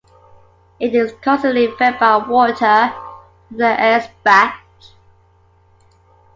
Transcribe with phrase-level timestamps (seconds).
[0.79, 2.91] It is constantly fed by water
[3.49, 4.55] from the Eisbach.